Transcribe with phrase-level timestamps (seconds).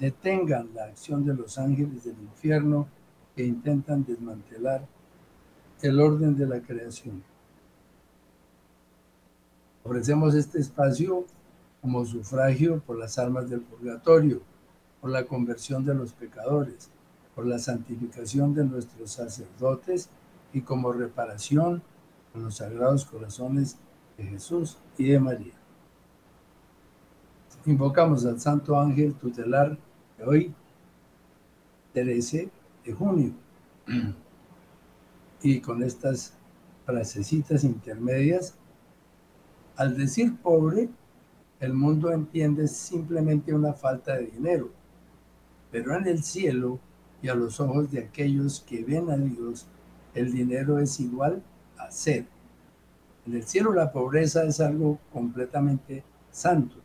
[0.00, 2.88] detengan la acción de los ángeles del infierno
[3.36, 4.86] que intentan desmantelar
[5.82, 7.22] el orden de la creación.
[9.84, 11.26] Ofrecemos este espacio
[11.82, 14.40] como sufragio por las almas del purgatorio,
[15.00, 16.90] por la conversión de los pecadores,
[17.34, 20.08] por la santificación de nuestros sacerdotes
[20.52, 21.82] y como reparación
[22.32, 23.76] con los sagrados corazones
[24.16, 25.54] de Jesús y de María.
[27.66, 29.78] Invocamos al Santo Ángel tutelar
[30.24, 30.54] hoy,
[31.92, 32.50] 13
[32.84, 33.32] de junio.
[35.42, 36.34] Y con estas
[36.84, 38.54] frasecitas intermedias,
[39.74, 40.90] al decir pobre,
[41.60, 44.70] el mundo entiende simplemente una falta de dinero,
[45.70, 46.78] pero en el cielo
[47.22, 49.66] y a los ojos de aquellos que ven a Dios,
[50.14, 51.42] el dinero es igual
[51.78, 52.26] a ser.
[53.26, 56.76] En el cielo la pobreza es algo completamente santo.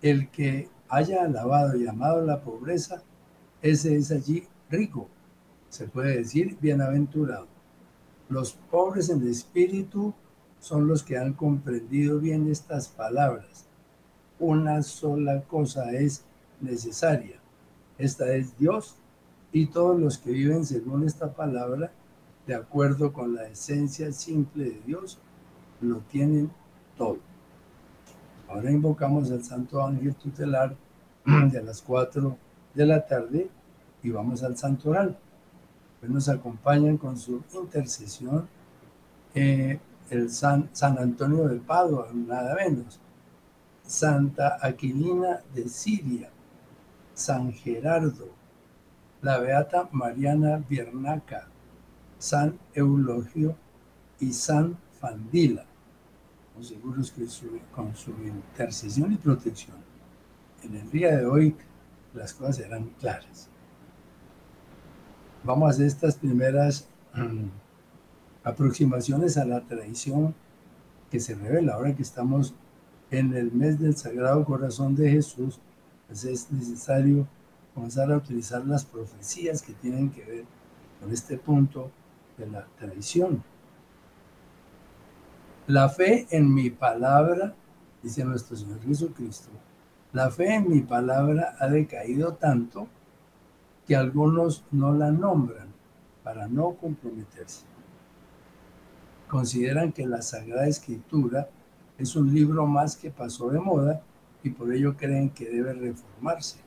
[0.00, 3.02] El que haya alabado y amado la pobreza,
[3.62, 5.08] ese es allí rico.
[5.70, 7.46] Se puede decir bienaventurado.
[8.28, 10.12] Los pobres en espíritu
[10.60, 13.64] son los que han comprendido bien estas palabras.
[14.38, 16.26] Una sola cosa es
[16.60, 17.40] necesaria.
[17.96, 18.96] Esta es Dios
[19.50, 21.90] y todos los que viven según esta palabra,
[22.46, 25.18] de acuerdo con la esencia simple de Dios,
[25.80, 26.50] lo tienen
[26.98, 27.18] todo.
[28.46, 30.76] Ahora invocamos al Santo Ángel Tutelar
[31.52, 32.36] de las 4
[32.74, 33.48] de la tarde
[34.02, 35.18] y vamos al santoral.
[36.00, 38.48] Pues nos acompañan con su intercesión
[39.34, 39.78] eh,
[40.10, 43.00] el San, San Antonio de Padua, nada menos,
[43.84, 46.30] Santa Aquilina de Siria,
[47.14, 48.28] San Gerardo,
[49.22, 51.46] la Beata Mariana Biernaca,
[52.18, 53.56] San Eulogio
[54.18, 55.64] y San Fandila.
[56.60, 57.26] Seguros que
[57.74, 59.91] con su intercesión y protección
[60.64, 61.56] en el día de hoy
[62.14, 63.48] las cosas serán claras.
[65.44, 67.48] Vamos a hacer estas primeras mm,
[68.44, 70.34] aproximaciones a la tradición
[71.10, 72.54] que se revela ahora que estamos
[73.10, 75.60] en el mes del Sagrado Corazón de Jesús,
[76.06, 77.26] pues es necesario
[77.74, 80.44] comenzar a utilizar las profecías que tienen que ver
[81.00, 81.90] con este punto
[82.38, 83.42] de la tradición.
[85.66, 87.54] La fe en mi palabra,
[88.02, 89.50] dice nuestro Señor Jesucristo,
[90.12, 92.86] la fe en mi palabra ha decaído tanto
[93.86, 95.68] que algunos no la nombran
[96.22, 97.64] para no comprometerse.
[99.28, 101.48] Consideran que la Sagrada Escritura
[101.96, 104.02] es un libro más que pasó de moda
[104.42, 106.58] y por ello creen que debe reformarse.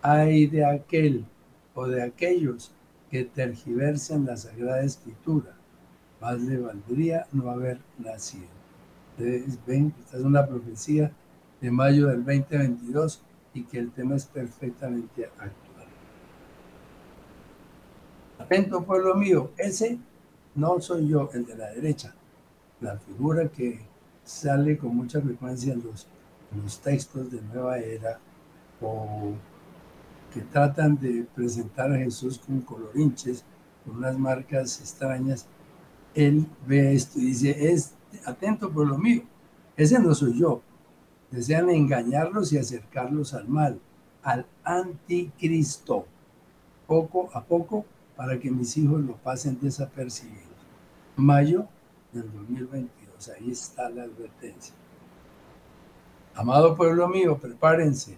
[0.00, 1.26] Hay de aquel
[1.74, 2.72] o de aquellos
[3.10, 5.54] que tergiversen la Sagrada Escritura.
[6.20, 8.48] Más le valdría no haber nacido.
[9.10, 11.12] Ustedes ven, esta es una profecía
[11.64, 13.22] de mayo del 2022
[13.54, 15.86] y que el tema es perfectamente actual.
[18.38, 19.98] Atento pueblo mío, ese
[20.54, 22.14] no soy yo, el de la derecha,
[22.82, 23.80] la figura que
[24.24, 26.06] sale con mucha frecuencia en los,
[26.82, 28.20] textos de Nueva Era
[28.82, 29.32] o
[30.34, 33.42] que tratan de presentar a Jesús con colorinches,
[33.86, 35.46] con unas marcas extrañas,
[36.14, 37.94] él ve esto y dice, es
[38.26, 39.22] atento pueblo mío,
[39.78, 40.60] ese no soy yo,
[41.34, 43.80] desean engañarlos y acercarlos al mal,
[44.22, 46.06] al anticristo,
[46.86, 47.84] poco a poco,
[48.16, 50.44] para que mis hijos lo pasen desapercibidos.
[51.16, 51.66] Mayo
[52.12, 54.74] del 2022, ahí está la advertencia.
[56.36, 58.16] Amado pueblo mío, prepárense.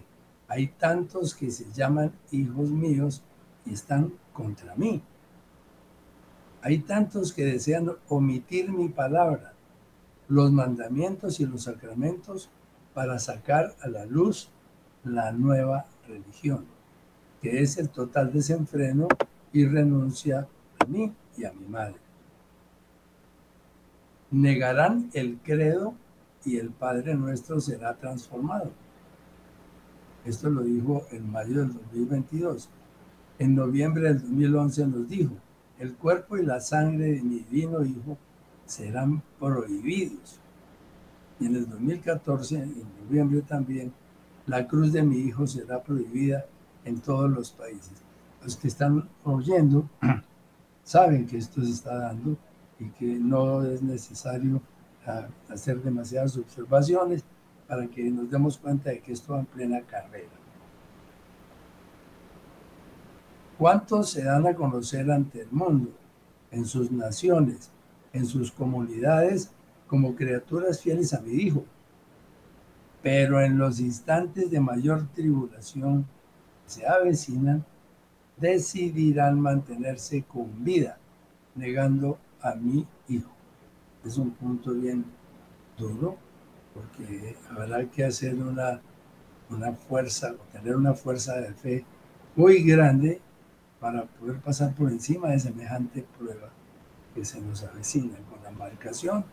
[0.48, 3.22] Hay tantos que se llaman hijos míos
[3.64, 5.02] y están contra mí.
[6.60, 9.54] Hay tantos que desean omitir mi palabra,
[10.28, 12.50] los mandamientos y los sacramentos
[12.96, 14.48] para sacar a la luz
[15.04, 16.64] la nueva religión,
[17.42, 19.06] que es el total desenfreno
[19.52, 20.48] y renuncia
[20.78, 21.96] a mí y a mi madre.
[24.30, 25.92] Negarán el credo
[26.42, 28.72] y el Padre nuestro será transformado.
[30.24, 32.70] Esto lo dijo en mayo del 2022.
[33.38, 35.34] En noviembre del 2011 nos dijo,
[35.78, 38.16] el cuerpo y la sangre de mi divino Hijo
[38.64, 40.40] serán prohibidos
[41.38, 43.92] y en el 2014, en noviembre también,
[44.46, 46.46] la cruz de mi hijo será prohibida
[46.84, 48.02] en todos los países.
[48.42, 49.88] Los que están oyendo
[50.84, 52.36] saben que esto se está dando
[52.78, 54.60] y que no es necesario
[55.06, 57.24] ah, hacer demasiadas observaciones
[57.66, 60.30] para que nos demos cuenta de que esto va en plena carrera.
[63.58, 65.90] ¿Cuántos se dan a conocer ante el mundo,
[66.50, 67.70] en sus naciones,
[68.12, 69.50] en sus comunidades,
[69.86, 71.64] como criaturas fieles a mi Hijo?
[73.02, 76.06] Pero en los instantes de mayor tribulación
[76.66, 77.64] se avecinan,
[78.36, 80.98] decidirán mantenerse con vida,
[81.54, 83.30] negando a mi Hijo.
[84.04, 85.04] Es un punto bien
[85.78, 86.16] duro,
[86.74, 88.80] porque habrá que hacer una,
[89.50, 91.84] una fuerza, tener una fuerza de fe
[92.34, 93.20] muy grande
[93.80, 96.50] para poder pasar por encima de semejante prueba
[97.14, 99.24] que se nos avecina con la marcación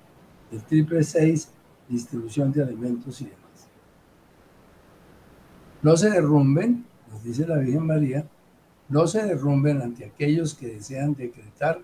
[0.53, 1.49] del triple 6,
[1.89, 3.67] distribución de alimentos y demás.
[5.81, 8.27] No se derrumben, nos dice la Virgen María,
[8.87, 11.81] no se derrumben ante aquellos que desean decretar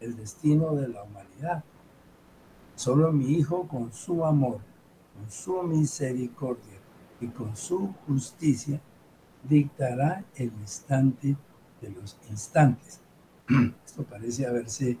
[0.00, 1.62] el destino de la humanidad.
[2.74, 4.60] Solo mi Hijo con su amor,
[5.14, 6.78] con su misericordia
[7.20, 8.80] y con su justicia
[9.42, 11.36] dictará el instante
[11.82, 13.00] de los instantes.
[13.84, 14.96] Esto parece haberse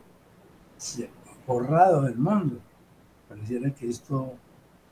[1.46, 2.60] borrado del mundo.
[3.28, 4.34] Pareciera que esto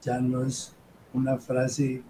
[0.03, 0.75] ya no es
[1.13, 2.03] una frase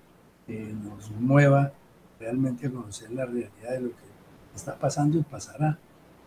[0.46, 1.72] que nos mueva
[2.18, 4.04] realmente a conocer la realidad de lo que
[4.54, 5.78] está pasando y pasará.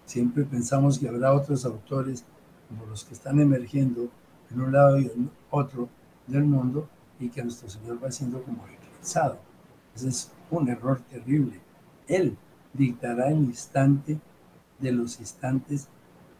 [0.05, 2.23] Siempre pensamos que habrá otros autores
[2.69, 4.09] como los que están emergiendo
[4.51, 5.89] en un lado y en otro
[6.27, 6.87] del mundo
[7.19, 9.39] y que nuestro Señor va siendo como eclipsado.
[9.95, 11.59] Ese es un error terrible.
[12.07, 12.37] Él
[12.73, 14.19] dictará el instante
[14.79, 15.87] de los instantes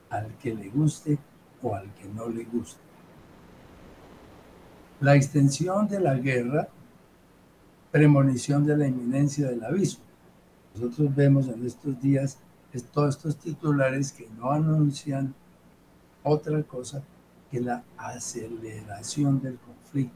[0.09, 1.17] al que le guste
[1.61, 2.86] o al que no le guste.
[4.99, 6.67] La extensión de la guerra,
[7.91, 9.99] premonición de la inminencia del aviso.
[10.73, 12.39] Nosotros vemos en estos días
[12.81, 15.33] todos estos titulares que no anuncian
[16.23, 17.01] otra cosa
[17.49, 20.15] que la aceleración del conflicto.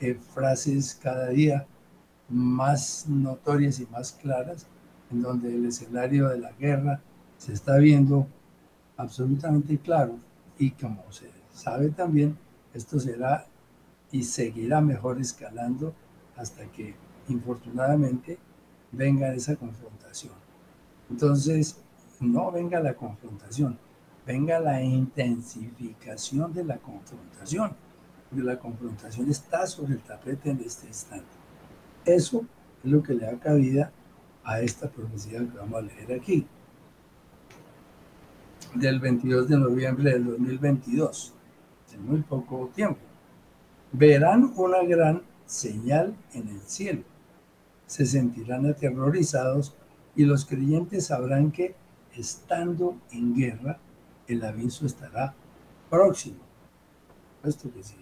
[0.00, 1.66] Eh, frases cada día
[2.28, 4.66] más notorias y más claras
[5.10, 7.00] en donde el escenario de la guerra
[7.36, 8.28] se está viendo
[8.96, 10.18] absolutamente claro
[10.58, 12.36] y como se sabe también,
[12.74, 13.46] esto será
[14.10, 15.94] y seguirá mejor escalando
[16.36, 16.94] hasta que
[17.28, 18.38] infortunadamente
[18.92, 20.32] venga esa confrontación.
[21.10, 21.80] Entonces,
[22.20, 23.78] no venga la confrontación,
[24.26, 27.72] venga la intensificación de la confrontación,
[28.28, 31.26] porque la confrontación está sobre el tapete en este instante.
[32.04, 32.44] Eso
[32.82, 33.92] es lo que le da cabida
[34.44, 36.46] a esta profecía que vamos a leer aquí,
[38.74, 41.34] del 22 de noviembre del 2022,
[41.94, 43.07] en muy poco tiempo.
[43.92, 47.02] Verán una gran señal en el cielo,
[47.86, 49.74] se sentirán aterrorizados
[50.14, 51.74] y los creyentes sabrán que
[52.14, 53.78] estando en guerra,
[54.26, 55.34] el aviso estará
[55.88, 56.40] próximo.
[57.42, 57.96] Esto que sí.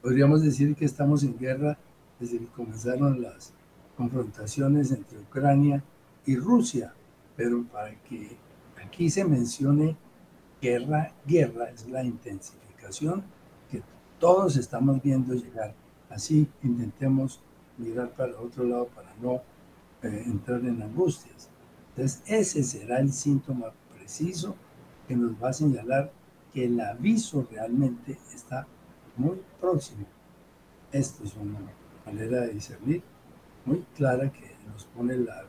[0.00, 1.76] Podríamos decir que estamos en guerra
[2.20, 3.52] desde que comenzaron las
[3.96, 5.82] confrontaciones entre Ucrania
[6.24, 6.92] y Rusia,
[7.36, 8.36] pero para que
[8.84, 9.96] aquí se mencione
[10.60, 13.24] guerra, guerra es la intensificación
[13.70, 13.82] que
[14.22, 15.74] todos estamos viendo llegar.
[16.08, 17.40] Así intentemos
[17.76, 19.42] mirar para otro lado para no
[20.00, 21.50] eh, entrar en angustias.
[21.88, 24.54] Entonces, ese será el síntoma preciso
[25.08, 26.12] que nos va a señalar
[26.54, 28.64] que el aviso realmente está
[29.16, 30.06] muy próximo.
[30.92, 31.58] Esto es una
[32.06, 33.02] manera de discernir
[33.64, 35.42] muy clara que nos pone la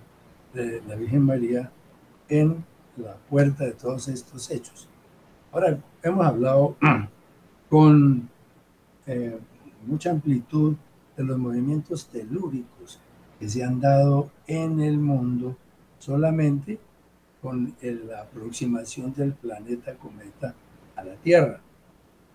[0.51, 1.71] de la Virgen María
[2.27, 2.65] en
[2.97, 4.89] la puerta de todos estos hechos.
[5.51, 6.75] Ahora, hemos hablado
[7.69, 8.32] con
[9.05, 9.37] eh,
[9.85, 10.75] mucha amplitud
[11.17, 12.99] de los movimientos telúricos
[13.39, 15.57] que se han dado en el mundo
[15.99, 16.79] solamente
[17.41, 20.55] con la aproximación del planeta cometa
[20.95, 21.59] a la Tierra.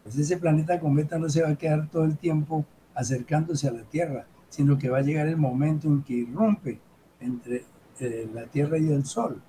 [0.02, 3.82] Pues ese planeta cometa no se va a quedar todo el tiempo acercándose a la
[3.82, 6.78] Tierra, sino que va a llegar el momento en que irrumpe
[7.20, 7.64] entre
[8.00, 9.40] eh, la Tierra y el Sol.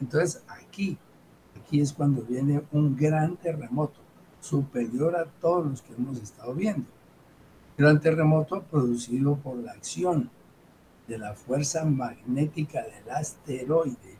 [0.00, 0.98] Entonces aquí,
[1.60, 4.00] aquí es cuando viene un gran terremoto,
[4.42, 6.84] superior a todos los que hemos estado viendo.
[7.78, 10.28] Gran terremoto producido por la acción
[11.06, 14.18] de la fuerza magnética del asteroide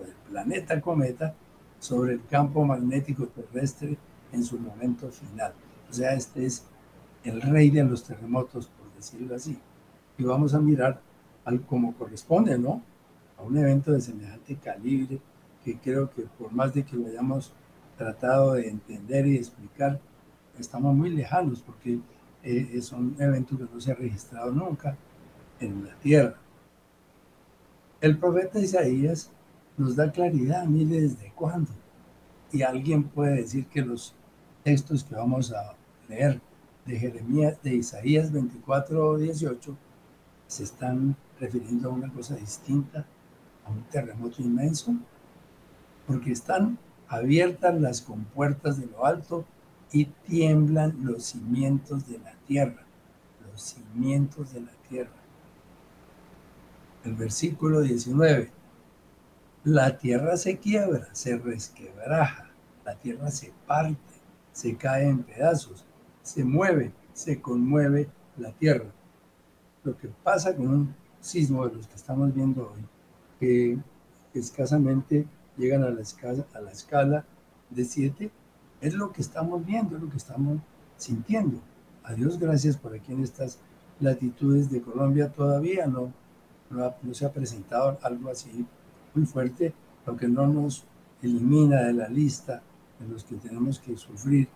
[0.00, 1.34] o del planeta cometa
[1.78, 3.98] sobre el campo magnético terrestre
[4.32, 5.52] en su momento final.
[5.90, 6.64] O sea, este es
[7.24, 9.58] el rey de los terremotos, por decirlo así.
[10.16, 11.00] Y vamos a mirar
[11.44, 12.80] al como corresponde, ¿no?
[13.36, 15.20] a un evento de semejante calibre
[15.64, 17.52] que creo que por más de que lo hayamos
[17.96, 20.00] tratado de entender y explicar,
[20.58, 22.00] estamos muy lejanos porque
[22.42, 24.96] eh, es un evento que no se ha registrado nunca
[25.60, 26.36] en la Tierra.
[28.00, 29.30] El profeta Isaías
[29.76, 31.70] nos da claridad, mire desde cuándo.
[32.52, 34.14] Y alguien puede decir que los
[34.62, 35.74] textos que vamos a
[36.08, 36.40] leer
[36.84, 39.76] de Jeremías, de Isaías 24, 18,
[40.46, 43.06] se están refiriendo a una cosa distinta,
[43.64, 44.94] a un terremoto inmenso,
[46.06, 46.78] porque están
[47.14, 49.44] abiertas las compuertas de lo alto
[49.92, 52.84] y tiemblan los cimientos de la tierra,
[53.50, 55.12] los cimientos de la tierra.
[57.04, 58.50] El versículo 19,
[59.64, 62.50] la tierra se quiebra, se resquebraja,
[62.84, 64.14] la tierra se parte,
[64.52, 65.84] se cae en pedazos,
[66.22, 68.90] se mueve, se conmueve la tierra.
[69.84, 72.84] Lo que pasa con un sismo de los que estamos viendo hoy,
[73.38, 73.78] que
[74.34, 77.24] escasamente llegan a la escala, a la escala
[77.70, 78.30] de 7,
[78.80, 80.58] es lo que estamos viendo, es lo que estamos
[80.96, 81.58] sintiendo.
[82.02, 83.58] A Dios gracias por aquí en estas
[84.00, 86.12] latitudes de Colombia todavía no,
[86.70, 88.66] no, se ha presentado algo así
[89.14, 89.72] muy fuerte,
[90.06, 90.84] lo que no nos
[91.22, 92.62] elimina de la lista
[92.98, 94.48] de los que tenemos que sufrir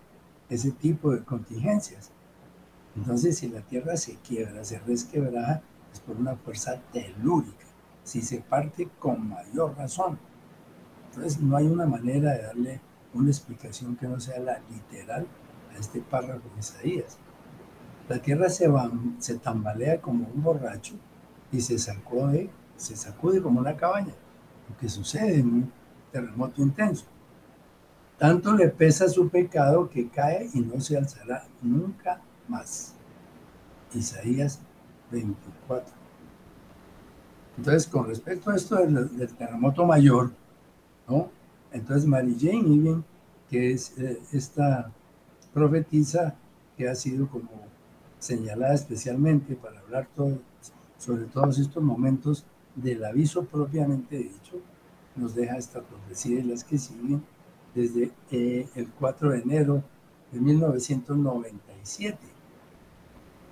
[0.49, 2.11] ese tipo de contingencias.
[2.95, 5.61] Entonces, si la Tierra se quiebra, se resquebraja,
[5.93, 7.65] es por una fuerza telúrica.
[8.03, 10.19] Si se parte con mayor razón.
[11.19, 12.81] Entonces, no hay una manera de darle
[13.13, 15.27] una explicación que no sea la literal
[15.69, 17.17] a este párrafo de Isaías.
[18.07, 20.93] La tierra se, va, se tambalea como un borracho
[21.51, 24.13] y se sacude, se sacude como una cabaña,
[24.69, 25.73] lo que sucede en un
[26.13, 27.05] terremoto intenso.
[28.17, 32.93] Tanto le pesa su pecado que cae y no se alzará nunca más.
[33.93, 34.61] Isaías
[35.11, 35.93] 24.
[37.57, 40.31] Entonces, con respecto a esto del terremoto mayor,
[41.71, 43.03] Entonces, Mary Jane Even,
[43.49, 44.91] que es eh, esta
[45.53, 46.35] profetisa
[46.77, 47.49] que ha sido como
[48.19, 50.07] señalada especialmente para hablar
[50.97, 54.61] sobre todos estos momentos del aviso propiamente dicho,
[55.15, 57.23] nos deja esta profecía y las que siguen
[57.73, 59.83] desde eh, el 4 de enero
[60.31, 62.17] de 1997.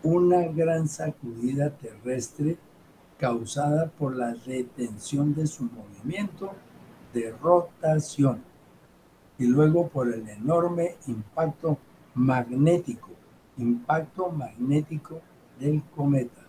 [0.03, 2.57] Una gran sacudida terrestre
[3.17, 6.51] causada por la retención de su movimiento
[7.13, 8.41] de rotación
[9.37, 11.77] y luego por el enorme impacto
[12.15, 13.09] magnético,
[13.57, 15.21] impacto magnético
[15.59, 16.41] del cometa,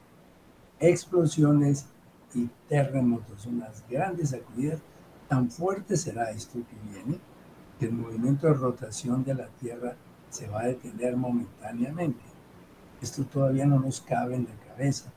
[0.80, 1.86] explosiones
[2.34, 4.80] y terremotos, unas grandes sacudidas.
[5.28, 7.18] Tan fuerte será esto que viene
[7.78, 9.94] que el movimiento de rotación de la Tierra
[10.30, 12.20] se va a detener momentáneamente.
[13.02, 15.10] Esto todavía no nos cabe en la cabeza,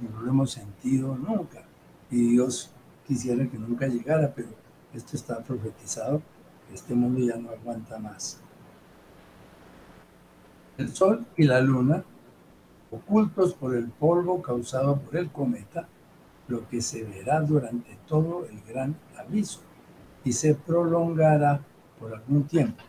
[0.00, 1.62] no lo hemos sentido nunca.
[2.10, 2.70] Y Dios
[3.06, 4.48] quisiera que nunca llegara, pero
[4.94, 6.22] esto está profetizado,
[6.72, 8.40] este mundo ya no aguanta más.
[10.78, 12.04] El Sol y la Luna,
[12.90, 15.88] ocultos por el polvo causado por el cometa,
[16.48, 19.60] lo que se verá durante todo el gran aviso
[20.24, 21.60] y se prolongará
[21.98, 22.82] por algún tiempo.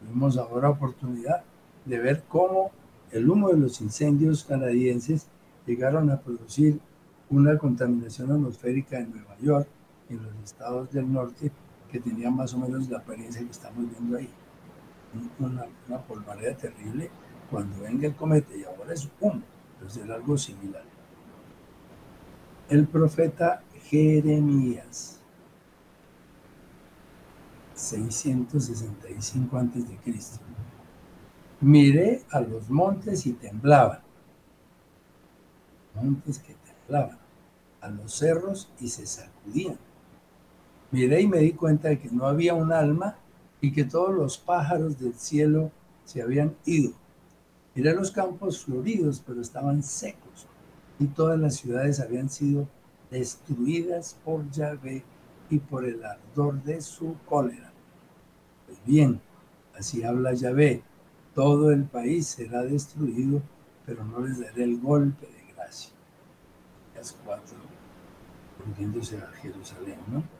[0.00, 1.42] Tuvimos ahora oportunidad
[1.84, 2.70] de ver cómo
[3.10, 5.26] el humo de los incendios canadienses
[5.66, 6.78] llegaron a producir
[7.28, 9.68] una contaminación atmosférica en Nueva York
[10.10, 11.50] en los estados del norte
[11.90, 14.28] que tenían más o menos la apariencia que estamos viendo ahí.
[15.38, 17.10] Una, una polvareda terrible
[17.50, 19.42] cuando venga el cometa y ahora es humo,
[19.74, 20.84] entonces era algo similar.
[22.68, 25.18] El profeta Jeremías,
[27.74, 30.40] 665 a.C.
[31.60, 34.00] Miré a los montes y temblaban.
[35.94, 37.18] Montes que temblaban.
[37.80, 39.78] A los cerros y se sacudían
[40.90, 43.16] miré y me di cuenta de que no había un alma
[43.60, 45.70] y que todos los pájaros del cielo
[46.04, 46.92] se habían ido.
[47.74, 50.46] Miré los campos floridos, pero estaban secos
[50.98, 52.68] y todas las ciudades habían sido
[53.10, 55.02] destruidas por Yahvé
[55.48, 57.72] y por el ardor de su cólera.
[58.66, 59.20] Pues bien,
[59.76, 60.82] así habla Yahvé,
[61.34, 63.40] todo el país será destruido,
[63.86, 65.92] pero no les daré el golpe de gracia.
[66.94, 67.56] Las cuatro,
[68.64, 70.39] volviéndose a Jerusalén, ¿no?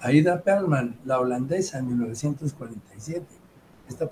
[0.00, 3.26] Aida Perlman, la holandesa, en 1947.
[3.88, 4.08] Esta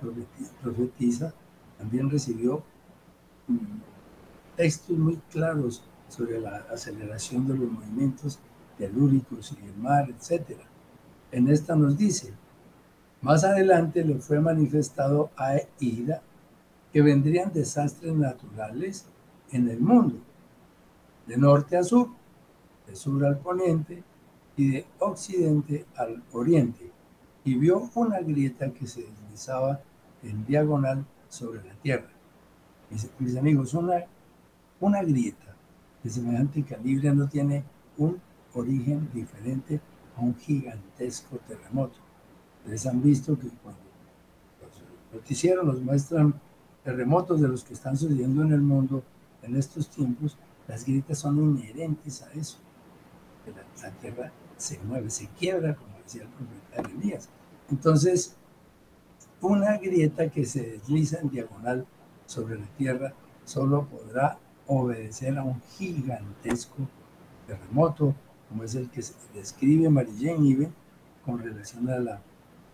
[0.63, 1.33] profetisa
[1.79, 2.63] también recibió
[3.47, 8.39] mm, textos muy claros sobre la aceleración de los movimientos
[8.79, 10.59] telúricos y el mar, etc.
[11.31, 12.33] En esta nos dice,
[13.21, 16.23] más adelante le fue manifestado a Ida
[16.93, 19.07] que vendrían desastres naturales
[19.53, 20.17] en el mundo,
[21.27, 22.09] de norte a sur,
[22.87, 24.03] de sur al poniente,
[24.57, 26.91] y de occidente al oriente,
[27.45, 29.81] y vio una grieta que se deslizaba
[30.23, 32.09] en diagonal sobre la tierra.
[33.19, 34.05] Mis, amigos, una,
[34.81, 35.55] una grieta
[36.03, 37.65] de semejante calibre no tiene
[37.99, 38.21] un
[38.55, 39.81] origen diferente
[40.17, 41.99] a un gigantesco terremoto.
[42.61, 43.81] Ustedes han visto que cuando
[44.63, 44.83] los
[45.13, 46.35] noticieros nos muestran
[46.83, 49.03] terremotos de los que están sucediendo en el mundo
[49.43, 50.37] en estos tiempos,
[50.67, 52.59] las grietas son inherentes a eso.
[53.47, 57.29] La, la tierra se mueve, se quiebra, como decía el profeta Elías.
[57.71, 58.37] Entonces,
[59.41, 61.87] una grieta que se desliza en diagonal
[62.27, 63.13] sobre la tierra
[63.45, 66.89] solo podrá obedecer a un gigantesco
[67.47, 68.15] terremoto,
[68.49, 69.03] como es el que
[69.35, 70.71] describe Marilyn Ibe
[71.25, 72.21] con relación al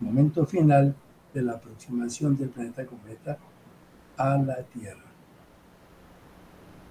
[0.00, 0.94] momento final
[1.32, 3.38] de la aproximación del planeta cometa
[4.16, 5.04] a la Tierra.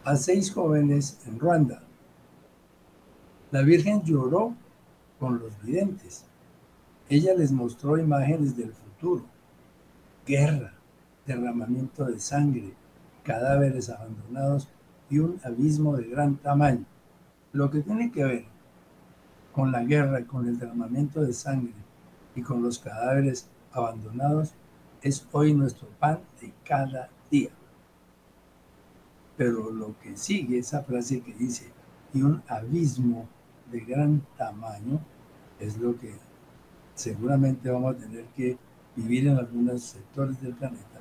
[0.04, 1.84] A seis jóvenes en Ruanda.
[3.52, 4.56] La Virgen lloró
[5.22, 6.26] con los videntes.
[7.08, 9.24] Ella les mostró imágenes del futuro,
[10.26, 10.74] guerra,
[11.28, 12.74] derramamiento de sangre,
[13.24, 14.68] cadáveres abandonados
[15.12, 16.86] y un abismo de gran tamaño.
[17.54, 18.46] Lo que tiene que ver
[19.54, 21.76] con la guerra, con el derramamiento de sangre
[22.36, 24.56] y con los cadáveres abandonados
[25.04, 27.52] es hoy nuestro pan de cada día.
[29.38, 31.72] Pero lo que sigue, esa frase que dice,
[32.12, 33.28] y un abismo
[33.72, 35.00] de gran tamaño,
[35.62, 36.14] es lo que
[36.96, 38.58] seguramente vamos a tener que
[38.96, 41.00] vivir en algunos sectores del planeta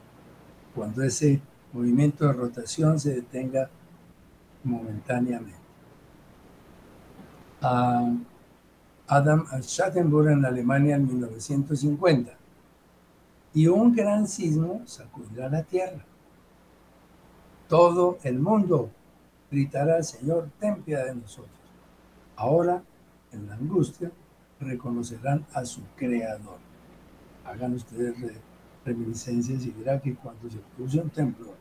[0.74, 1.40] cuando ese
[1.72, 3.68] movimiento de rotación se detenga
[4.62, 5.58] momentáneamente.
[9.06, 12.32] Adam Schattenburg en Alemania en 1950.
[13.52, 16.04] Y un gran sismo sacudirá la tierra.
[17.68, 18.90] Todo el mundo
[19.50, 21.50] gritará Señor, ten piedad de nosotros.
[22.36, 22.82] Ahora,
[23.32, 24.12] en la angustia,
[24.60, 26.58] reconocerán a su Creador.
[27.44, 28.14] Hagan ustedes
[28.84, 31.54] reminiscencias y verá que cuando se produce un templo,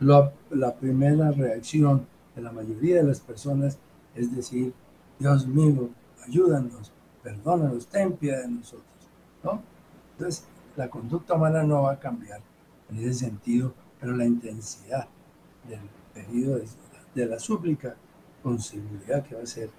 [0.00, 3.78] la primera reacción de la mayoría de las personas
[4.16, 4.72] es decir,
[5.18, 5.90] Dios mío,
[6.26, 6.90] ayúdanos,
[7.22, 8.86] perdónanos, ten piedad de nosotros.
[9.44, 9.62] ¿no?
[10.12, 10.44] Entonces,
[10.76, 12.40] la conducta humana no va a cambiar
[12.90, 15.06] en ese sentido, pero la intensidad
[15.68, 15.80] del
[16.14, 16.66] pedido de,
[17.14, 17.96] de la súplica
[18.42, 19.70] con seguridad que va a ser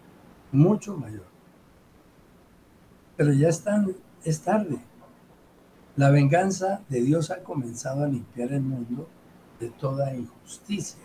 [0.51, 1.25] mucho mayor.
[3.17, 4.77] Pero ya están, es tarde.
[5.95, 9.09] La venganza de Dios ha comenzado a limpiar el mundo
[9.59, 11.01] de toda injusticia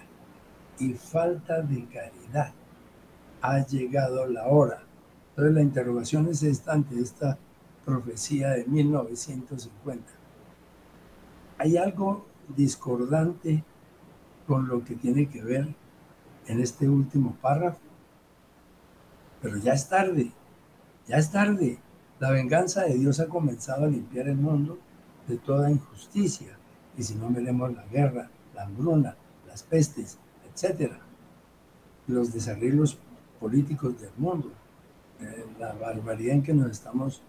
[0.78, 2.52] y falta de caridad.
[3.40, 4.82] Ha llegado la hora.
[5.30, 7.38] Entonces la interrogación es esta ante esta
[7.86, 10.04] profecía de 1950.
[11.56, 13.64] Hay algo discordante
[14.46, 15.74] con lo que tiene que ver
[16.46, 17.80] en este último párrafo.
[19.40, 20.30] Pero ya es tarde,
[21.06, 21.78] ya es tarde.
[22.22, 24.78] La venganza de Dios ha comenzado a limpiar el mundo
[25.26, 26.56] de toda injusticia.
[26.96, 29.16] Y si no miremos la guerra, la hambruna,
[29.48, 31.00] las pestes, etcétera,
[32.06, 32.96] los desarreglos
[33.40, 34.52] políticos del mundo,
[35.20, 37.22] eh, la barbaridad en que nos estamos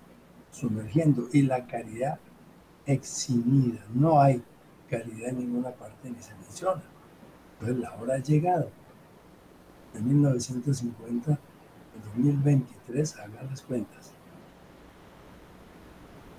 [0.51, 2.19] sumergiendo y la caridad
[2.85, 3.83] eximida.
[3.95, 4.43] No hay
[4.91, 6.83] caridad en ninguna parte ni se menciona.
[7.53, 8.69] Entonces la hora ha llegado.
[9.91, 11.39] De 1950 al
[12.15, 14.13] 2023, hagan las cuentas.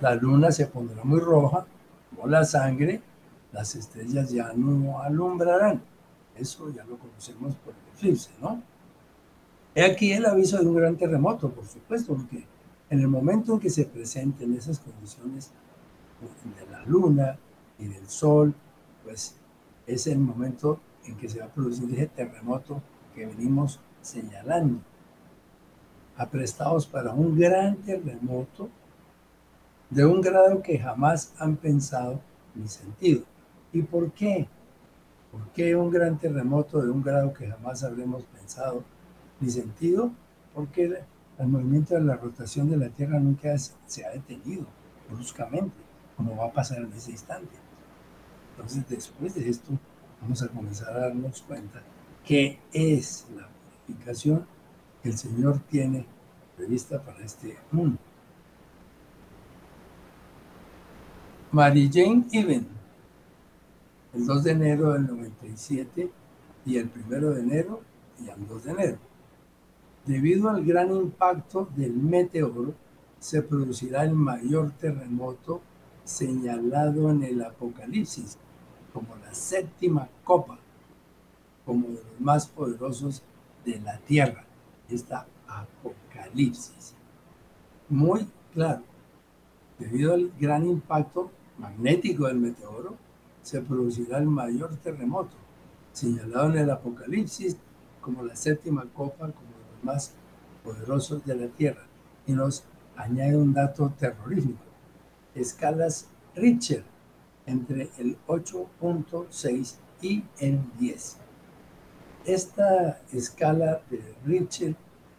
[0.01, 1.65] La luna se pondrá muy roja,
[2.09, 3.01] como la sangre,
[3.51, 5.81] las estrellas ya no alumbrarán.
[6.35, 8.61] Eso ya lo conocemos por el eclipse, ¿no?
[9.73, 12.45] He aquí el aviso de un gran terremoto, por supuesto, porque
[12.89, 15.51] en el momento en que se presenten esas condiciones
[16.57, 17.37] de la luna
[17.77, 18.53] y del sol,
[19.03, 19.35] pues
[19.87, 22.81] es el momento en que se va a producir ese terremoto
[23.13, 24.79] que venimos señalando.
[26.17, 28.69] Aprestados para un gran terremoto
[29.95, 32.19] de un grado que jamás han pensado
[32.53, 33.23] ni sentido.
[33.71, 34.45] ¿Y por qué?
[35.31, 38.83] ¿Por qué un gran terremoto de un grado que jamás habremos pensado
[39.39, 40.11] ni sentido?
[40.53, 41.01] Porque
[41.37, 44.65] el movimiento de la rotación de la Tierra nunca se ha detenido
[45.09, 45.77] bruscamente,
[46.17, 47.55] como va a pasar en ese instante.
[48.51, 49.71] Entonces, después de esto,
[50.21, 51.81] vamos a comenzar a darnos cuenta
[52.25, 54.45] que es la purificación
[55.01, 56.05] que el Señor tiene
[56.57, 57.97] prevista para este mundo.
[61.55, 62.67] Mary Jane Even,
[64.13, 66.11] el 2 de enero del 97
[66.65, 67.81] y el 1 de enero
[68.19, 68.97] y el 2 de enero.
[70.05, 72.73] Debido al gran impacto del meteoro,
[73.19, 75.61] se producirá el mayor terremoto
[76.03, 78.37] señalado en el Apocalipsis
[78.91, 80.59] como la séptima copa,
[81.65, 83.23] como de los más poderosos
[83.63, 84.43] de la tierra.
[84.89, 86.95] Esta Apocalipsis.
[87.87, 88.83] Muy claro.
[89.79, 92.95] Debido al gran impacto magnético del meteoro,
[93.41, 95.35] se producirá el mayor terremoto,
[95.93, 97.57] señalado en el Apocalipsis
[98.01, 100.13] como la séptima copa, como los más
[100.63, 101.85] poderosos de la Tierra.
[102.27, 102.63] Y nos
[102.95, 104.63] añade un dato terrorífico.
[105.33, 106.83] Escalas Richter
[107.45, 111.17] entre el 8.6 y el 10.
[112.25, 114.75] Esta escala de Richter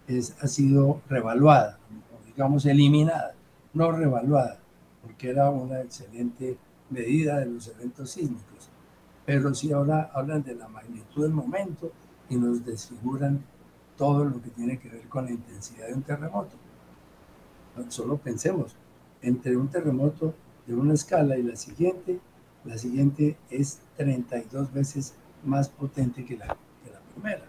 [0.08, 1.78] es, ha sido revaluada,
[2.26, 3.34] digamos eliminada,
[3.72, 4.58] no revaluada,
[5.06, 6.58] porque era una excelente
[6.90, 8.68] medida de los eventos sísmicos.
[9.24, 11.92] Pero sí ahora hablan de la magnitud del momento
[12.28, 13.40] y nos desfiguran
[13.96, 16.56] todo lo que tiene que ver con la intensidad de un terremoto.
[17.88, 18.74] Solo pensemos,
[19.22, 20.34] entre un terremoto
[20.66, 22.18] de una escala y la siguiente,
[22.64, 25.14] la siguiente es 32 veces
[25.44, 27.44] más potente que la, que la primera.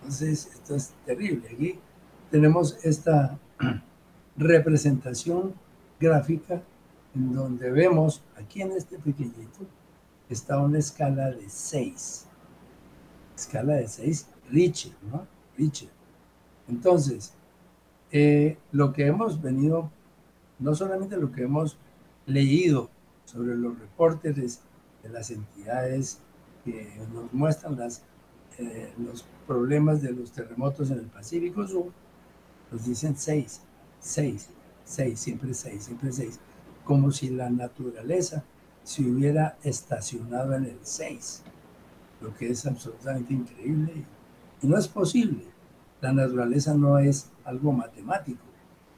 [0.00, 1.46] Entonces, esto es terrible.
[1.52, 1.78] Aquí
[2.30, 3.38] tenemos esta
[4.36, 5.54] representación
[6.00, 6.62] gráfica
[7.14, 9.66] en donde vemos, aquí en este pequeñito,
[10.28, 12.26] está una escala de 6.
[13.36, 15.26] Escala de 6, Richard, ¿no?
[15.56, 15.90] Richard.
[16.68, 17.34] Entonces,
[18.10, 19.90] eh, lo que hemos venido,
[20.58, 21.76] no solamente lo que hemos
[22.26, 22.90] leído
[23.24, 24.60] sobre los reportes
[25.02, 26.20] de las entidades
[26.64, 28.02] que nos muestran las,
[28.58, 31.92] eh, los problemas de los terremotos en el Pacífico Sur,
[32.70, 33.60] nos dicen 6,
[34.00, 34.48] 6,
[34.84, 36.40] 6, siempre 6, siempre 6,
[36.84, 38.44] como si la naturaleza
[38.82, 41.42] se hubiera estacionado en el 6,
[42.20, 44.04] lo que es absolutamente increíble
[44.62, 45.44] y no es posible.
[46.00, 48.42] La naturaleza no es algo matemático,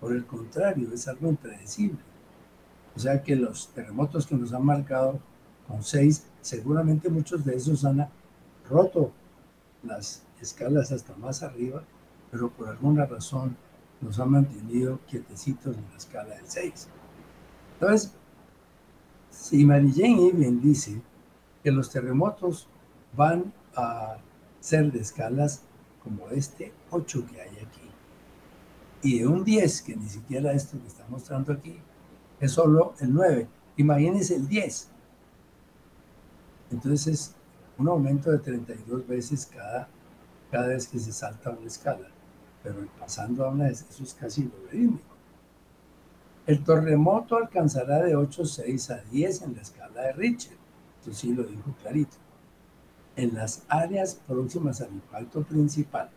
[0.01, 1.99] por el contrario, es algo impredecible.
[2.97, 5.21] O sea que los terremotos que nos han marcado
[5.69, 8.09] con seis, seguramente muchos de esos han
[8.69, 9.13] roto
[9.83, 11.83] las escalas hasta más arriba,
[12.31, 13.57] pero por alguna razón
[14.01, 16.89] nos han mantenido quietecitos en la escala del 6.
[17.75, 18.13] Entonces,
[19.31, 20.33] si Mary Jane
[20.63, 21.03] dice
[21.63, 22.69] que los terremotos
[23.17, 24.19] van a
[24.61, 25.63] ser de escalas
[26.03, 27.91] como este 8 que hay aquí.
[29.03, 31.79] Y de un 10, que ni siquiera esto que está mostrando aquí,
[32.41, 33.49] es solo el 9.
[33.77, 34.89] Imagínense el 10.
[36.71, 37.35] Entonces es
[37.79, 39.89] un aumento de 32 veces cada,
[40.51, 42.09] cada vez que se salta una escala.
[42.67, 45.15] Pero pasando a una vez, eso es casi logarítmico.
[46.49, 50.57] El terremoto alcanzará de 8,6 a 10 en la escala de Richter.
[50.99, 52.17] Esto sí lo dijo clarito
[53.15, 56.11] en las áreas próximas al impacto principal,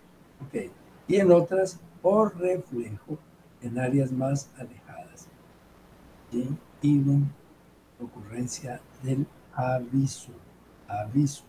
[0.45, 0.71] okay,
[1.07, 3.19] y en otras por reflejo
[3.61, 5.27] en áreas más alejadas.
[6.31, 6.47] Y
[6.81, 7.31] even
[8.01, 10.31] ocurrencia del aviso,
[10.87, 11.43] aviso.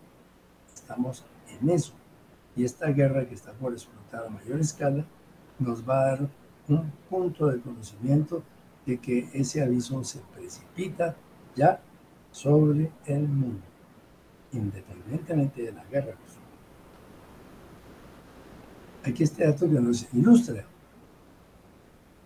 [0.75, 1.95] Estamos en eso.
[2.55, 3.73] Y esta guerra que está por
[4.11, 5.05] explotar a mayor escala
[5.59, 6.29] nos va a dar
[6.69, 8.43] un punto de conocimiento
[8.87, 11.15] de que ese aviso se precipita
[11.55, 11.81] ya
[12.33, 13.63] sobre el mundo
[14.53, 16.15] independientemente de la guerra.
[19.05, 20.65] Aquí este dato que nos ilustra.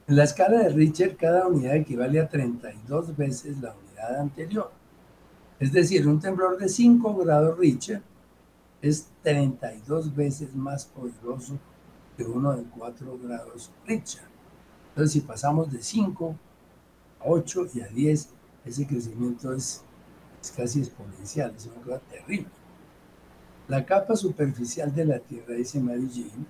[0.06, 4.72] En la escala de Richter, cada unidad equivale a 32 veces la unidad anterior.
[5.60, 8.02] Es decir, un temblor de 5 grados Richter
[8.80, 11.58] es 32 veces más poderoso
[12.16, 14.24] que uno de 4 grados Richter.
[14.90, 16.36] Entonces, si pasamos de 5
[17.20, 18.28] a 8 y a 10,
[18.64, 19.84] ese crecimiento es
[20.44, 22.50] es casi exponencial, es una cosa terrible.
[23.66, 26.46] La capa superficial de la Tierra, dice Mary Jean,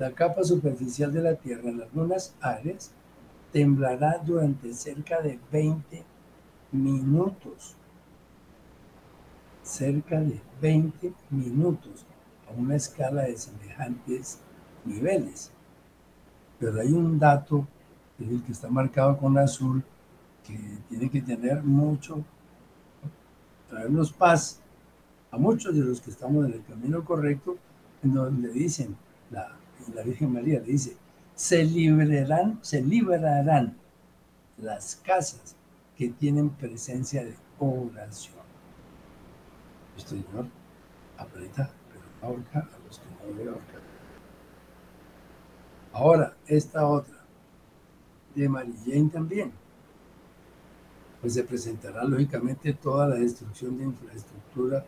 [0.00, 2.90] la capa superficial de la Tierra en algunas áreas
[3.52, 6.02] temblará durante cerca de 20
[6.72, 7.76] minutos.
[9.62, 12.04] Cerca de 20 minutos
[12.48, 14.40] a una escala de semejantes
[14.84, 15.50] niveles.
[16.58, 17.66] Pero hay un dato,
[18.16, 19.82] que es el que está marcado con azul,
[20.46, 22.24] que tiene que tener mucho
[23.68, 24.60] traernos paz
[25.30, 27.56] a muchos de los que estamos en el camino correcto,
[28.02, 28.96] en donde dicen,
[29.30, 29.56] la,
[29.94, 30.96] la Virgen María le dice,
[31.34, 33.76] se liberarán, se liberarán
[34.58, 35.56] las casas
[35.96, 38.40] que tienen presencia de oración.
[39.96, 40.46] Esto Señor
[41.16, 43.79] aprieta, pero ahorca a los que no le ahorcan.
[45.92, 47.16] Ahora, esta otra,
[48.34, 49.52] de Jane también
[51.20, 54.84] pues se presentará lógicamente toda la destrucción de infraestructura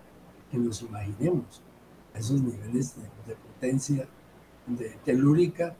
[0.50, 1.60] que nos imaginemos.
[2.14, 2.94] A esos niveles
[3.26, 4.06] de, potencia
[4.66, 5.74] de telúrica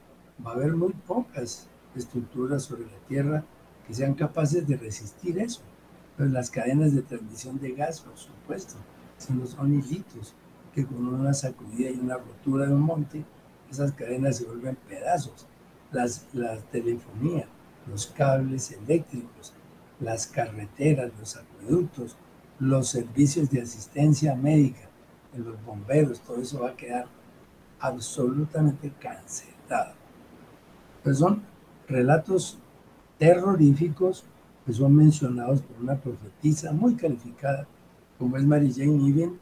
[0.45, 3.43] va a haber muy pocas estructuras sobre la Tierra
[3.87, 5.61] que sean capaces de resistir eso.
[6.17, 8.75] Pero las cadenas de transmisión de gas, por supuesto,
[9.17, 10.35] son son hilitos
[10.73, 13.23] que con una sacudida y una rotura de un monte,
[13.73, 15.47] esas cadenas se vuelven pedazos.
[15.91, 17.47] Las, la telefonía,
[17.87, 19.53] los cables eléctricos,
[19.99, 22.17] las carreteras, los acueductos,
[22.59, 24.89] los servicios de asistencia médica,
[25.35, 27.05] los bomberos, todo eso va a quedar
[27.79, 29.93] absolutamente cancelado.
[31.03, 31.43] Pues son
[31.87, 32.57] relatos
[33.17, 34.23] terroríficos
[34.65, 37.67] que son mencionados por una profetisa muy calificada,
[38.17, 39.39] como es Mary Jane Even,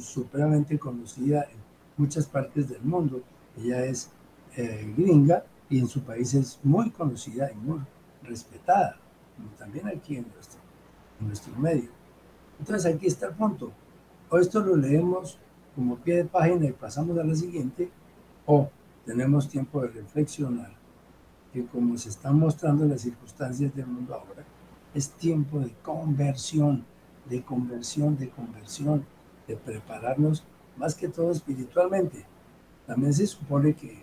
[0.00, 1.58] supremamente conocida en
[1.96, 3.22] muchas partes del mundo.
[3.56, 4.10] Ella es
[4.56, 7.80] eh, gringa y en su país es muy conocida y muy
[8.22, 8.98] respetada,
[9.36, 10.60] como también aquí en nuestro,
[11.20, 11.90] en nuestro medio.
[12.58, 13.72] Entonces aquí está el punto.
[14.28, 15.38] O esto lo leemos
[15.74, 17.90] como pie de página y pasamos a la siguiente,
[18.46, 18.70] o
[19.04, 20.72] tenemos tiempo de reflexionar
[21.52, 24.44] que como se están mostrando las circunstancias del mundo ahora,
[24.94, 26.84] es tiempo de conversión,
[27.28, 29.04] de conversión, de conversión,
[29.46, 30.44] de prepararnos
[30.76, 32.24] más que todo espiritualmente.
[32.86, 34.02] También se supone que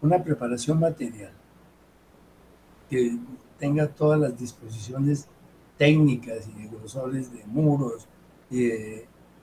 [0.00, 1.32] una preparación material
[2.88, 3.18] que
[3.58, 5.28] tenga todas las disposiciones
[5.78, 8.06] técnicas y de grosores de muros,
[8.50, 8.70] y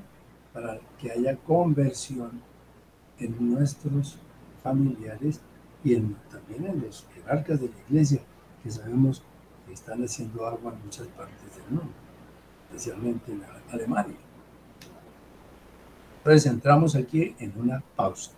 [0.53, 2.41] para que haya conversión
[3.19, 4.17] en nuestros
[4.61, 5.41] familiares
[5.83, 5.95] y
[6.31, 8.21] también en los jerarcas de la iglesia,
[8.63, 9.21] que sabemos
[9.65, 11.93] que están haciendo agua en muchas partes del mundo,
[12.69, 14.15] especialmente en Alemania.
[16.19, 18.31] Entonces entramos aquí en una pausa.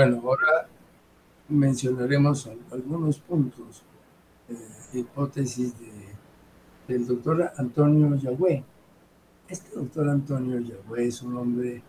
[0.00, 0.66] Bueno, ahora
[1.50, 3.82] mencionaremos algunos puntos,
[4.48, 4.56] eh,
[4.94, 6.14] hipótesis de,
[6.88, 8.64] del doctor Antonio Yagüe.
[9.46, 11.82] Este doctor Antonio Yagüe es un hombre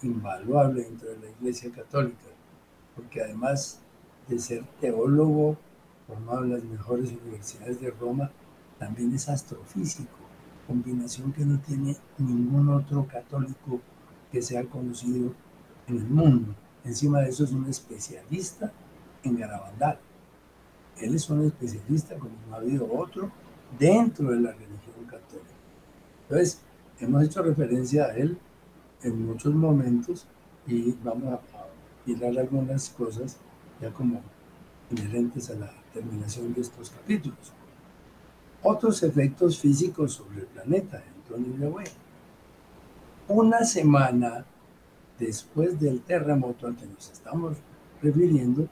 [0.00, 2.24] invaluable dentro de la Iglesia Católica,
[2.96, 3.82] porque además
[4.28, 5.58] de ser teólogo
[6.06, 8.30] formado en las mejores universidades de Roma,
[8.78, 10.16] también es astrofísico,
[10.66, 13.78] combinación que no tiene ningún otro católico
[14.30, 15.34] que sea conocido
[15.86, 16.54] en el mundo.
[16.84, 18.72] Encima de eso es un especialista
[19.22, 19.98] en Garabandal.
[20.98, 23.30] Él es un especialista como no ha habido otro
[23.78, 25.54] dentro de la religión católica.
[26.22, 26.60] Entonces,
[27.00, 28.38] hemos hecho referencia a él
[29.02, 30.26] en muchos momentos
[30.66, 31.40] y vamos a
[32.06, 33.36] mirar algunas cosas
[33.80, 34.20] ya como
[34.90, 37.52] inherentes a la terminación de estos capítulos.
[38.62, 41.84] Otros efectos físicos sobre el planeta, Antonio Yahweh.
[43.28, 44.44] Una semana
[45.26, 47.56] después del terremoto al que nos estamos
[48.02, 48.68] refiriendo,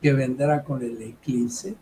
[0.00, 1.76] que vendrá con el eclipse,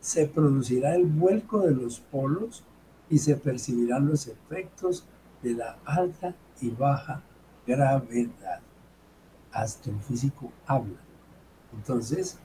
[0.00, 2.62] se producirá el vuelco de los polos
[3.08, 5.04] y se percibirán los efectos
[5.42, 7.22] de la alta y baja
[7.66, 8.60] gravedad.
[9.52, 11.00] Astrofísico habla.
[11.74, 12.38] Entonces,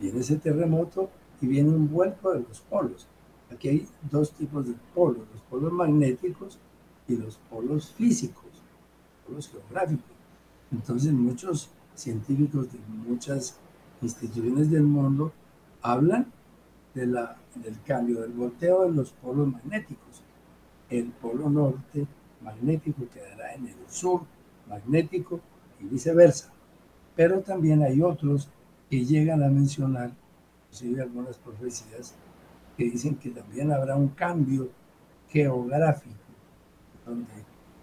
[0.00, 1.10] viene ese terremoto
[1.42, 3.06] y viene un vuelco de los polos.
[3.52, 6.58] Aquí hay dos tipos de polos, los polos magnéticos
[7.06, 8.49] y los polos físicos,
[9.38, 10.04] geográficos.
[10.72, 13.58] Entonces muchos científicos de muchas
[14.02, 15.32] instituciones del mundo
[15.82, 16.26] hablan
[16.94, 20.22] de la, del cambio, del volteo de los polos magnéticos.
[20.88, 22.06] El polo norte
[22.42, 24.22] magnético quedará en el sur
[24.68, 25.40] magnético
[25.80, 26.50] y viceversa.
[27.14, 28.48] Pero también hay otros
[28.88, 30.12] que llegan a mencionar,
[30.64, 32.14] inclusive algunas profecías,
[32.76, 34.70] que dicen que también habrá un cambio
[35.28, 36.16] geográfico,
[37.04, 37.30] donde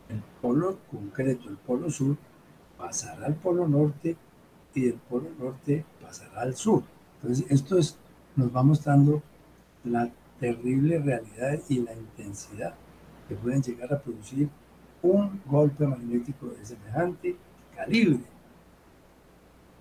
[0.10, 2.18] el polo concreto, el polo sur,
[2.78, 4.16] pasará al polo norte
[4.74, 6.84] y el polo norte pasará al sur.
[7.22, 7.98] Entonces, esto es,
[8.36, 9.22] nos va mostrando
[9.84, 12.76] la terrible realidad y la intensidad
[13.28, 14.50] que pueden llegar a producir
[15.02, 17.36] un golpe magnético de semejante
[17.76, 18.20] calibre.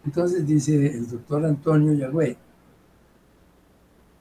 [0.04, 2.36] Entonces dice el doctor Antonio Yagüe,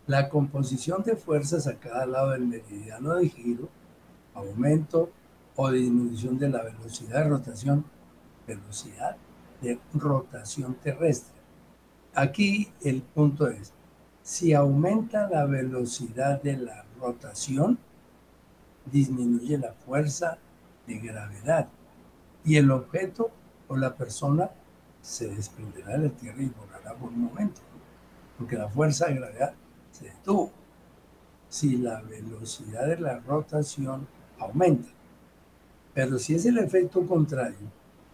[0.07, 3.69] la composición de fuerzas a cada lado del meridiano de giro,
[4.33, 5.09] aumento
[5.55, 7.85] o disminución de la velocidad de rotación,
[8.47, 9.15] velocidad
[9.61, 11.35] de rotación terrestre.
[12.13, 13.73] Aquí el punto es,
[14.21, 17.77] si aumenta la velocidad de la rotación,
[18.85, 20.37] disminuye la fuerza
[20.87, 21.67] de gravedad
[22.43, 23.31] y el objeto
[23.67, 24.51] o la persona
[25.01, 27.61] se desprenderá de la Tierra y volará por un momento,
[28.37, 29.53] porque la fuerza de gravedad
[29.91, 30.51] se detuvo.
[31.47, 34.07] Si la velocidad de la rotación
[34.39, 34.89] aumenta,
[35.95, 37.71] pero si es el efecto contrario,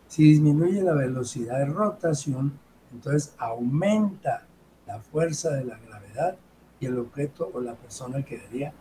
[0.07, 2.53] si disminuye la velocidad de rotación,
[2.93, 4.45] entonces aumenta
[4.85, 6.37] la fuerza de la gravedad
[6.79, 8.71] y el objeto o la persona quedaría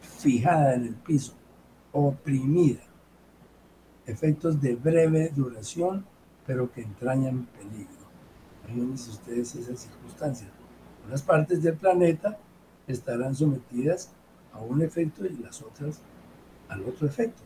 [0.00, 1.34] fijada en el piso,
[1.92, 2.82] oprimida.
[4.06, 6.04] Efectos de breve duración,
[6.46, 8.06] pero que entrañan peligro.
[8.64, 10.50] Imagínense ustedes esas circunstancias.
[11.06, 12.38] Unas partes del planeta
[12.88, 14.10] estarán sometidas
[14.52, 16.00] a un efecto y las otras
[16.68, 17.45] al otro efecto.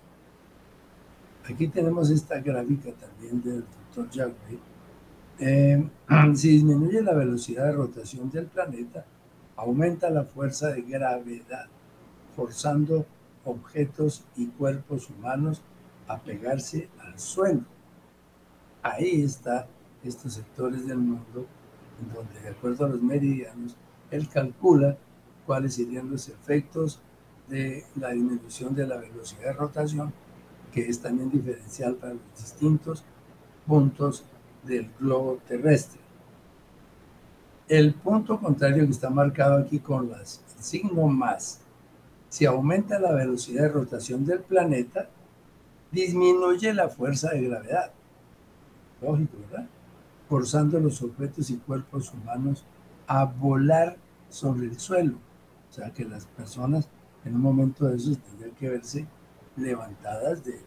[1.48, 4.59] Aquí tenemos esta gráfica también del doctor Jagüey.
[5.38, 5.88] Eh,
[6.35, 9.05] si disminuye la velocidad de rotación del planeta,
[9.57, 11.66] aumenta la fuerza de gravedad,
[12.37, 13.07] forzando
[13.44, 15.62] objetos y cuerpos humanos
[16.07, 17.62] a pegarse al suelo.
[18.83, 19.66] Ahí está
[20.05, 21.46] estos sectores del mundo
[22.14, 23.76] donde, de acuerdo a los meridianos,
[24.11, 24.96] él calcula
[25.46, 27.00] cuáles serían los efectos
[27.48, 30.12] de la disminución de la velocidad de rotación,
[30.70, 33.04] que es también diferencial para los distintos
[33.66, 34.24] puntos
[34.64, 36.00] del globo terrestre.
[37.68, 41.61] El punto contrario que está marcado aquí con las, el signo más,
[42.28, 45.09] si aumenta la velocidad de rotación del planeta,
[45.90, 47.92] disminuye la fuerza de gravedad.
[49.00, 49.68] Lógico, ¿verdad?
[50.28, 52.64] Forzando los objetos y cuerpos humanos
[53.06, 53.96] a volar
[54.28, 55.16] sobre el suelo.
[55.68, 56.88] O sea que las personas
[57.24, 59.06] en un momento de eso tendrían que verse
[59.61, 60.61] levantadas del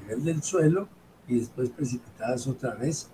[0.00, 0.88] nivel del suelo
[1.28, 3.08] y después precipitadas otra vez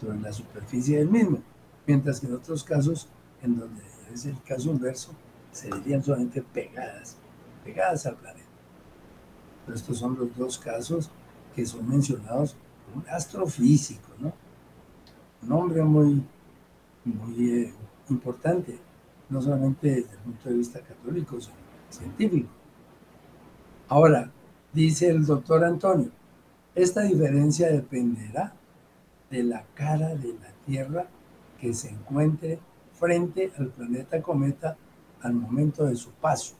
[0.00, 1.42] sobre la superficie del mismo.
[1.86, 3.08] Mientras que en otros casos,
[3.42, 5.12] en donde es el caso inverso,
[5.52, 7.16] serían solamente pegadas,
[7.64, 8.46] pegadas al planeta.
[9.74, 11.10] estos son los dos casos
[11.54, 12.56] que son mencionados
[12.86, 14.32] por un astrofísico, ¿no?
[15.42, 16.22] Un hombre muy,
[17.04, 17.74] muy eh,
[18.08, 18.78] importante,
[19.28, 21.54] no solamente desde el punto de vista católico, sino
[21.88, 22.59] científico.
[23.90, 24.30] Ahora,
[24.72, 26.10] dice el doctor Antonio,
[26.76, 28.52] esta diferencia dependerá
[29.32, 31.08] de la cara de la Tierra
[31.60, 32.60] que se encuentre
[32.92, 34.76] frente al planeta cometa
[35.22, 36.54] al momento de su paso.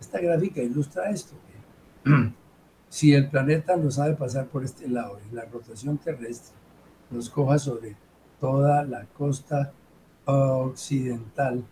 [0.00, 1.36] Esta gráfica ilustra esto.
[2.88, 6.56] si el planeta no sabe pasar por este lado y la rotación terrestre
[7.12, 7.94] nos coja sobre
[8.40, 9.72] toda la costa
[10.24, 11.62] occidental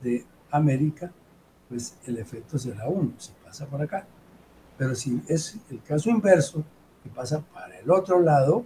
[0.00, 1.10] de América,
[1.68, 4.06] pues el efecto será uno, si pasa por acá.
[4.78, 6.64] Pero si es el caso inverso,
[7.02, 8.64] que pasa para el otro lado,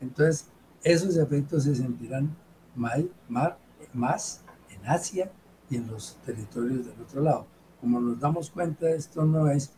[0.00, 0.46] entonces
[0.82, 2.34] esos efectos se sentirán
[2.74, 3.00] más,
[3.92, 5.30] más en Asia
[5.68, 7.46] y en los territorios del otro lado.
[7.82, 9.72] Como nos damos cuenta, esto no es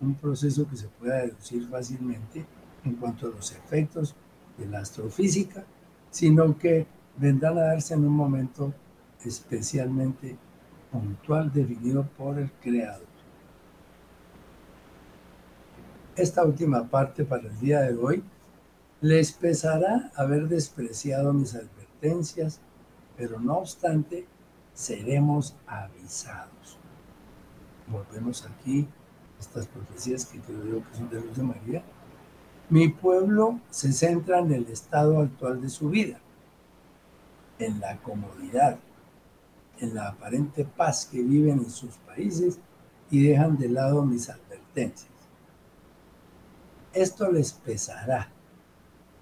[0.00, 2.46] un proceso que se pueda deducir fácilmente
[2.84, 4.14] en cuanto a los efectos
[4.56, 5.64] de la astrofísica,
[6.10, 6.86] sino que
[7.16, 8.72] vendrán a darse en un momento
[9.24, 10.36] especialmente
[10.92, 13.07] puntual definido por el creador.
[16.18, 18.24] Esta última parte para el día de hoy
[19.00, 22.58] les pesará haber despreciado mis advertencias,
[23.16, 24.26] pero no obstante
[24.74, 26.76] seremos avisados.
[27.86, 28.88] Volvemos aquí
[29.38, 31.84] estas profecías que creo yo que son de luz de María.
[32.68, 36.18] Mi pueblo se centra en el estado actual de su vida,
[37.60, 38.80] en la comodidad,
[39.78, 42.58] en la aparente paz que viven en sus países
[43.08, 45.17] y dejan de lado mis advertencias.
[46.98, 48.28] Esto les pesará,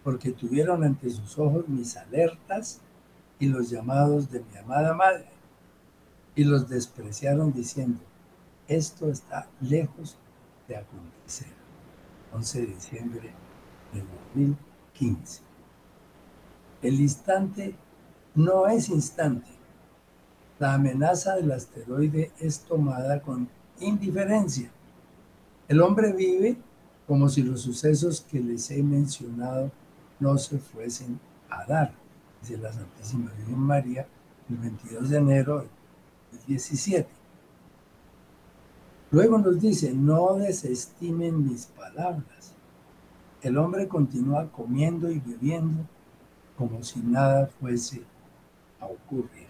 [0.03, 2.81] porque tuvieron ante sus ojos mis alertas
[3.39, 5.27] y los llamados de mi amada madre,
[6.35, 8.01] y los despreciaron diciendo,
[8.67, 10.17] esto está lejos
[10.67, 11.49] de acontecer.
[12.33, 13.31] 11 de diciembre
[13.93, 15.43] del 2015.
[16.81, 17.75] El instante
[18.35, 19.51] no es instante.
[20.59, 23.51] La amenaza del asteroide es tomada con
[23.81, 24.71] indiferencia.
[25.69, 26.57] El hombre vive
[27.07, 29.71] como si los sucesos que les he mencionado
[30.19, 31.95] no se fuesen a dar,
[32.41, 34.07] dice la Santísima Virgen María
[34.49, 35.59] el 22 de enero
[36.33, 37.09] del 17.
[39.11, 42.55] Luego nos dice, no desestimen mis palabras.
[43.41, 45.87] El hombre continúa comiendo y bebiendo
[46.57, 48.03] como si nada fuese
[48.81, 49.47] a ocurrir.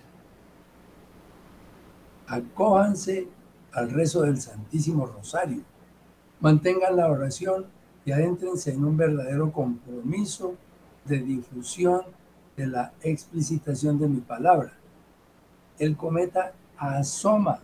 [2.27, 3.29] Acójanse
[3.73, 5.63] al rezo del Santísimo Rosario.
[6.41, 7.67] Mantengan la oración
[8.05, 10.55] y adéntrense en un verdadero compromiso
[11.05, 12.03] de difusión
[12.57, 14.73] de la explicitación de mi palabra.
[15.79, 17.61] El cometa asoma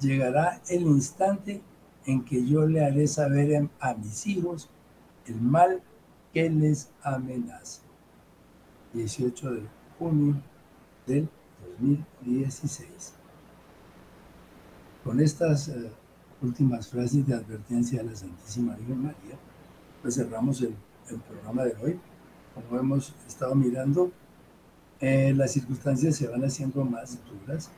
[0.00, 1.62] llegará el instante
[2.04, 4.68] en que yo le haré saber a mis hijos
[5.26, 5.82] el mal
[6.32, 7.82] que les amenaza.
[8.92, 9.62] 18 de
[9.98, 10.36] junio
[11.06, 11.28] del
[11.80, 13.14] 2016.
[15.02, 15.90] Con estas eh,
[16.42, 19.36] últimas frases de advertencia de la Santísima Virgen María,
[20.02, 20.74] pues cerramos el,
[21.28, 22.00] programa de hoy.
[22.54, 24.10] Como hemos estado mirando,
[25.00, 27.70] eh, las circunstancias se van haciendo más duras,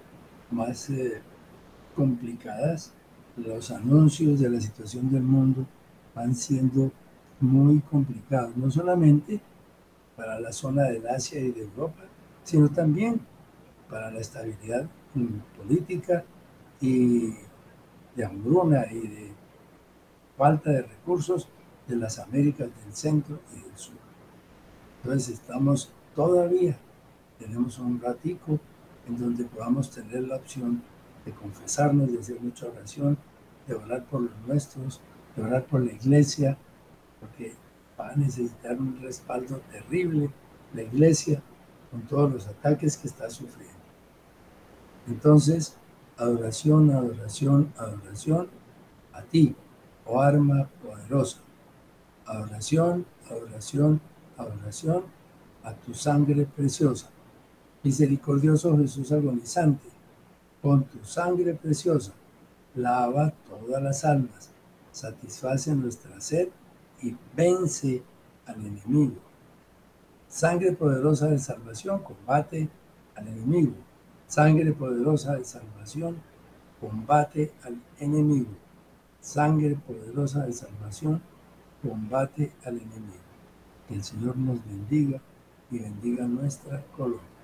[0.50, 1.20] más eh,
[1.94, 2.92] complicadas,
[3.36, 5.66] los anuncios de la situación del mundo
[6.14, 6.90] van siendo
[7.40, 9.40] muy complicados, no solamente
[10.16, 12.02] para la zona del Asia y de Europa,
[12.44, 13.20] sino también
[13.88, 14.88] para la estabilidad
[15.56, 16.24] política
[16.80, 17.34] y
[18.18, 19.32] de hambruna y de
[20.36, 21.48] falta de recursos
[21.86, 23.94] de las Américas del centro y del sur.
[25.02, 26.76] Entonces estamos todavía,
[27.38, 28.58] tenemos un ratico
[29.06, 30.82] en donde podamos tener la opción
[31.24, 33.16] de confesarnos, de hacer mucha oración,
[33.68, 35.00] de orar por los nuestros,
[35.36, 36.58] de orar por la iglesia,
[37.20, 37.54] porque
[37.98, 40.28] va a necesitar un respaldo terrible
[40.74, 41.40] la iglesia
[41.92, 43.78] con todos los ataques que está sufriendo.
[45.06, 45.78] Entonces,
[46.18, 48.48] adoración, adoración, adoración
[49.12, 49.54] a ti,
[50.04, 51.38] oh arma poderosa.
[52.26, 54.00] Adoración, adoración,
[54.36, 55.04] adoración
[55.62, 57.08] a tu sangre preciosa.
[57.82, 59.88] Misericordioso Jesús agonizante,
[60.60, 62.12] con tu sangre preciosa,
[62.74, 64.50] lava todas las almas,
[64.90, 66.48] satisface nuestra sed
[67.00, 68.02] y vence
[68.46, 69.16] al enemigo.
[70.28, 72.68] Sangre poderosa de salvación, combate
[73.14, 73.74] al enemigo.
[74.28, 76.16] Sangre poderosa de salvación,
[76.80, 78.50] combate al enemigo.
[79.22, 81.22] Sangre poderosa de salvación,
[81.82, 83.24] combate al enemigo.
[83.88, 85.18] Que el Señor nos bendiga
[85.70, 87.37] y bendiga nuestra Colombia.